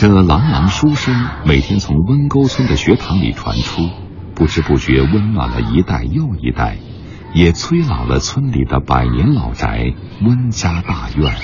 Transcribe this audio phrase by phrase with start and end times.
[0.00, 1.14] 这朗朗书声
[1.44, 3.82] 每天从温沟村的学堂里传出，
[4.34, 6.78] 不知不觉温暖了一代又一代，
[7.34, 9.92] 也催老了村里的百年老宅
[10.22, 11.34] 温家大院。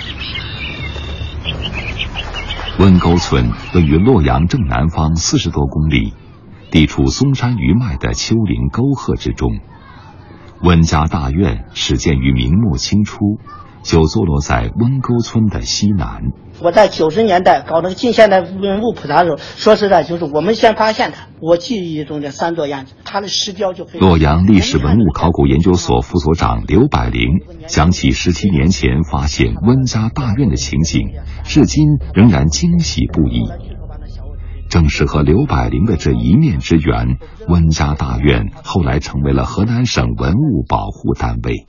[2.79, 6.14] 温沟村位于洛阳正南方四十多公里，
[6.70, 9.50] 地处嵩山余脉的丘陵沟壑之中。
[10.62, 13.39] 温家大院始建于明末清初。
[13.86, 16.22] 就坐落在温沟村的西南。
[16.61, 21.29] 我在九十年代搞那个近现代文物普查的时候，说实在，就是我们先发现它。
[21.40, 24.09] 我记忆中的三座院子，它的石雕就非常。
[24.09, 27.29] 洛阳历史文物考古研究所副所长刘百灵
[27.68, 31.11] 想起十七年前发现温家大院的情景，
[31.45, 31.84] 至今
[32.14, 33.45] 仍然惊喜不已。
[34.69, 41.67] 正是和刘百灵的这一面之缘，温家大院后来成为了河南省文物保护单位。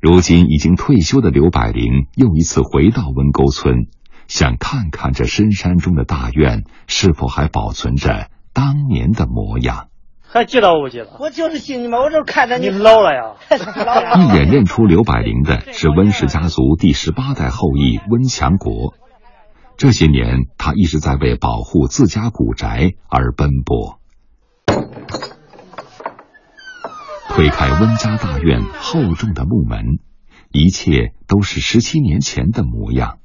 [0.00, 3.88] 如今已经退休的刘百灵又一次回到温沟村，
[4.28, 9.88] 想看看这深山中的大院是否还保存着当年的模样。
[10.22, 11.16] 还记得我不记得？
[11.18, 13.34] 我就是记你嘛，我就看着你老 了呀。
[13.50, 18.94] 一眼认出刘百灵的是温氏家族第十八代后裔温强国。
[19.76, 23.98] 这些年，他一直在为保护自家古宅而奔波。
[27.38, 30.00] 推开温家大院厚重的木门，
[30.50, 33.18] 一切都是十七年前的模样，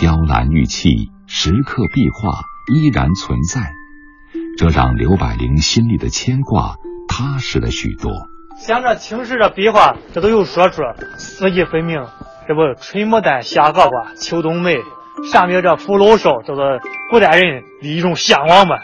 [0.00, 3.72] 雕栏玉砌、石刻壁画依然存在，
[4.56, 6.76] 这让刘百灵心里的牵挂
[7.08, 8.12] 踏实了许多。
[8.58, 10.82] 像这青石这壁画，这都有说处，
[11.18, 11.96] 四季分明。
[12.46, 14.76] 这不，春牡丹，夏荷花，秋冬梅，
[15.32, 18.76] 上面这福禄寿，这是古代人的一种向往嘛。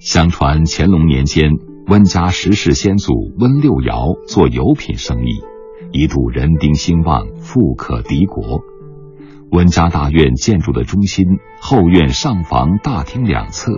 [0.00, 1.50] 相传乾隆年间。
[1.90, 5.42] 温家十世先祖温六尧做油品生意，
[5.90, 8.60] 一度人丁兴旺，富可敌国。
[9.50, 11.26] 温家大院建筑的中心、
[11.60, 13.72] 后院、上房、大厅两侧，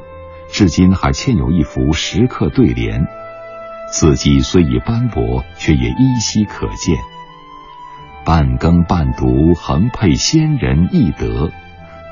[0.51, 3.07] 至今还嵌有一幅石刻对联，
[3.91, 6.99] 字迹虽已斑驳，却也依稀可见。
[8.27, 11.49] 半耕半读，横配先人易德；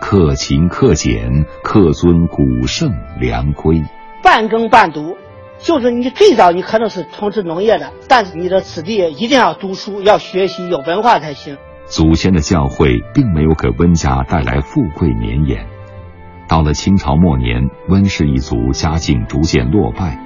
[0.01, 2.91] 克勤克俭，克尊古圣
[3.21, 3.83] 良规。
[4.23, 5.15] 半耕半读。
[5.63, 11.59] 就是你最早你可能是从事农业的，但是你的子弟一定要读书，要学习，有文化才行。
[11.85, 15.67] 祖先的教诲并没有给温家带来富贵绵延。
[16.49, 20.19] 到了清朝末年，温氏一族家境逐渐落败，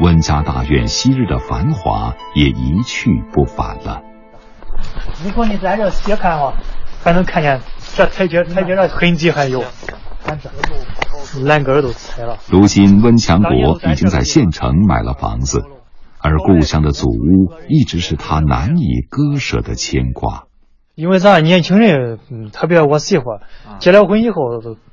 [0.00, 4.02] 温家大院昔日的繁华也一去不返了。
[5.24, 6.52] 如果你在这斜看哈，
[7.02, 7.60] 还能看见
[7.96, 9.64] 这台阶台阶的痕迹还有。
[11.42, 12.38] 栏杆都拆了。
[12.50, 15.64] 如今，温强国已经在县城买了房子，
[16.18, 20.44] 而故乡的祖屋一直是他难以割舍的牵挂。
[20.94, 22.18] 因为咱年轻人，
[22.52, 23.24] 特别我媳妇
[23.78, 24.36] 结了婚以后，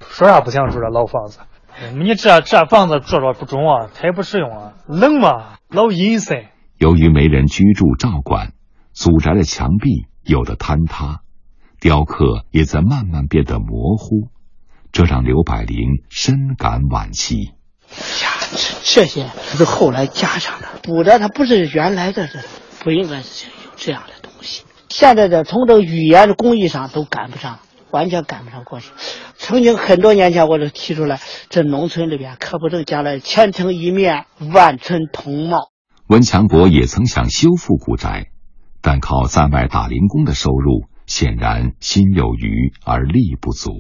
[0.02, 1.40] 说啥不想住这老房子。
[1.96, 6.46] 你这这房子住着不中啊，太不实用啊，冷嘛，老阴森。
[6.78, 8.52] 由于没人居住照管，
[8.92, 11.22] 祖宅的墙壁有的坍塌，
[11.80, 14.28] 雕刻也在慢慢变得模糊。
[14.94, 17.52] 这让刘百灵深感惋惜。
[18.22, 19.26] 呀，这这些
[19.58, 22.40] 是后来加上的，补的它不是原来的，这
[22.84, 24.64] 不应该是有这样的东西。
[24.90, 27.58] 现在的从这个语言的工艺上都赶不上，
[27.90, 28.92] 完全赶不上过去。
[29.36, 35.72] 曾经很多年前我就提出来，这农村里边可不能将来千城一面，万村同貌。
[36.06, 38.28] 温强国也曾想修复古宅，
[38.80, 43.72] 但靠在外打零工的收入，显然心有余而力不足。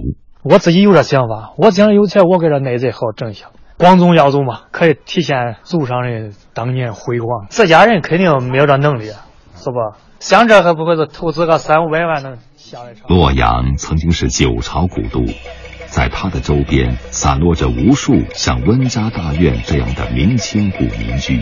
[0.43, 3.45] 我自己有这想法，我将来有钱，我给这内贼好整一下。
[3.77, 7.47] 光宗耀祖嘛，可以体现祖上的当年辉煌。
[7.49, 9.05] 自家人肯定没有这能力，
[9.55, 9.77] 是不？
[10.19, 12.93] 像这还不会是投资个三五百万能下来？
[13.07, 15.25] 洛阳曾经是九朝古都，
[15.87, 21.41] 在它的周边散落着无数像温家大院这样的明清古民居，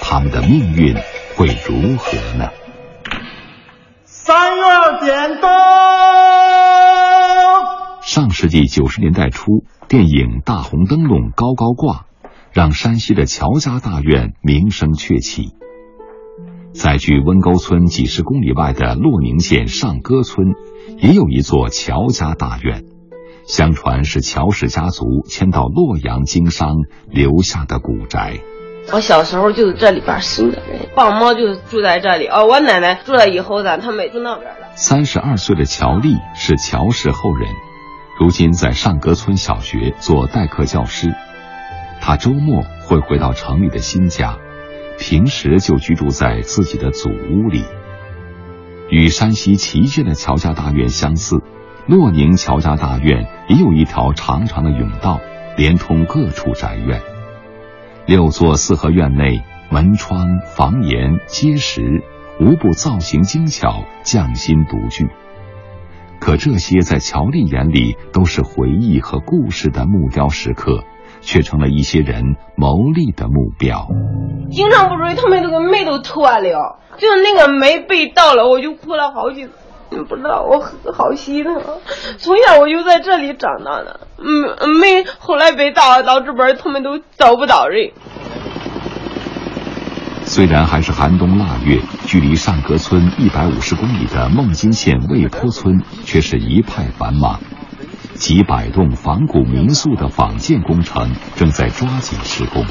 [0.00, 0.96] 他们的命运
[1.36, 2.50] 会如何呢？
[4.04, 4.62] 三月
[5.06, 6.17] 点灯。
[8.18, 11.94] 上世纪九十年代初，电影《大红灯笼高高挂》
[12.52, 15.52] 让山西的乔家大院名声鹊起。
[16.74, 20.48] 在距温沟村几十公里外的洛宁县上歌村，
[20.96, 22.86] 也有一座乔家大院，
[23.46, 26.74] 相传是乔氏家族迁到洛阳经商
[27.08, 28.40] 留下的古宅。
[28.92, 32.26] 我小时候就是这里边生的人，爸妈就住在这里。
[32.26, 34.74] 哦，我奶奶住了以后，咱他们住那边了。
[34.74, 37.48] 三十二岁的乔丽是乔氏后人。
[38.18, 41.14] 如今在上格村小学做代课教师，
[42.00, 44.36] 他周末会回到城里的新家，
[44.98, 47.64] 平时就居住在自己的祖屋里。
[48.90, 51.40] 与山西祁县的乔家大院相似，
[51.86, 55.20] 洛宁乔家大院也有一条长长的甬道，
[55.56, 57.00] 连通各处宅院。
[58.04, 62.02] 六座四合院内，门窗、房檐、阶石，
[62.40, 65.08] 无不造型精巧、匠心独具。
[66.20, 70.84] 可这些在乔丽眼里都是回忆和故事的木雕时刻，
[71.20, 73.88] 却成了一些人谋利的目标。
[74.50, 79.52] 经常不注意，他们这个煤都脱了，就那个煤被盗了，我就哭了好几次。
[80.06, 80.60] 不知道，我
[80.92, 81.62] 好心疼。
[82.18, 87.92] 从小我就在这里长大的，嗯，煤后来被盗了到这边，他们都找不到人。
[90.28, 97.40] 虽然还是寒冬腊月，距离上格村一百五十公里的孟津县魏坡村却是一派繁忙，
[98.14, 102.64] 几百栋仿古民宿的仿建工程正在抓紧施工。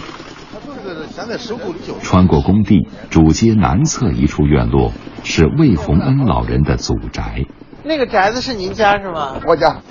[2.04, 4.94] 穿过工地，主街南侧一处院落
[5.24, 7.44] 是魏洪恩老人的祖宅。
[7.84, 9.36] 那个宅子是您家是吗？
[9.48, 9.82] 我家。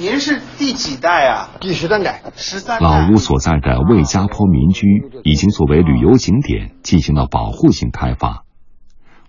[0.00, 1.50] 您是第几代啊？
[1.60, 2.22] 第十三代。
[2.36, 2.80] 十三。
[2.80, 4.86] 老屋所在的魏家坡民居
[5.24, 8.44] 已经作为旅游景点进行了保护性开发。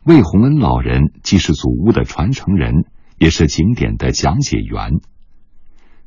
[0.03, 2.85] 魏洪恩老人既是祖屋的传承人，
[3.17, 4.99] 也是景点的讲解员。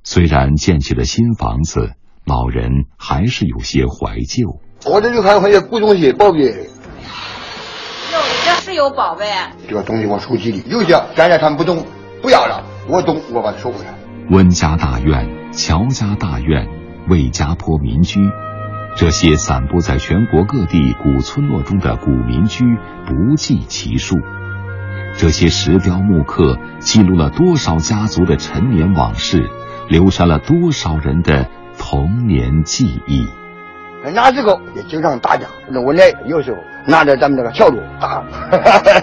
[0.04, 1.94] 虽然建起了新房子，
[2.24, 4.60] 老人还是有些怀旧。
[4.86, 6.38] 我这里还有些古东西、宝贝。
[6.38, 9.26] 哟，你这是有宝贝？
[9.68, 11.84] 这个东西我手机里有些，现在他们不懂，
[12.22, 12.64] 不要了。
[12.86, 14.01] 我懂，我把它收回来。
[14.30, 16.66] 温家大院、乔家大院、
[17.08, 18.20] 魏家坡民居，
[18.96, 22.64] 这些散布在全国各地古村落中的古民居
[23.06, 24.16] 不计其数。
[25.18, 29.50] 这些石雕木刻记录了多少家族的陈年往事，
[29.88, 31.48] 留下了多少人的
[31.78, 33.28] 童年记忆。
[34.14, 38.08] 那时候也经常打架，那我奶有时候拿着咱们这个笤帚打。
[38.08, 39.00] 哈哈哈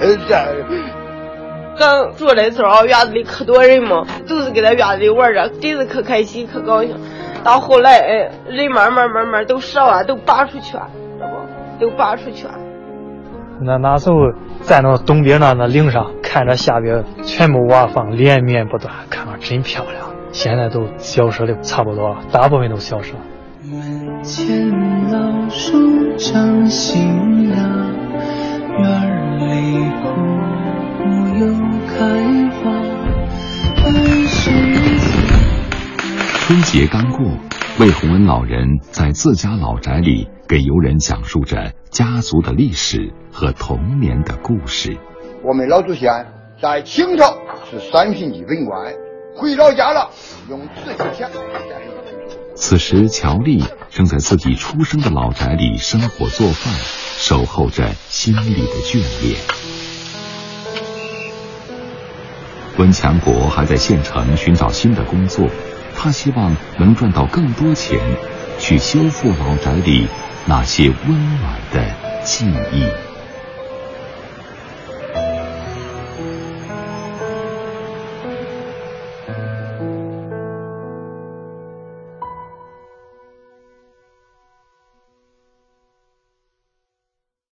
[1.79, 6.95] 刚住的时候，院子里可多人嘛，都是给在院子里玩着，真是可开心可高兴。
[7.43, 11.85] 到后来，哎，人慢慢慢慢都少了，都拔出去了，知道不？
[11.85, 12.53] 都拔出去了。
[13.61, 14.17] 那那时候
[14.61, 19.95] 在那东边那那岭上，看着下边全部瓦房连绵不断，看着真漂亮。
[20.31, 23.19] 现在都消失的差不多，大部分都消失了。
[23.63, 24.69] 门前
[25.11, 27.55] 老树长新芽，
[36.49, 37.27] 春节刚过，
[37.79, 44.97] 魏洪恩老人在自家老宅里给游人讲述着家族的历史和童年的故事。
[45.43, 46.25] 我们老祖先
[46.59, 47.37] 在清朝
[47.69, 48.91] 是三品级文官，
[49.35, 50.09] 回老家了，
[50.49, 51.29] 用自己钱。
[52.55, 59.39] 此时，乔丽正在自己出生的老宅里生火做饭，守候着心里的眷恋。
[62.79, 65.47] 温强国还在县城寻找新的工作，
[66.01, 67.99] 他希望能赚到更多钱，
[68.57, 70.07] 去修复老宅里
[70.45, 71.93] 那些温暖的
[72.23, 73.08] 记忆。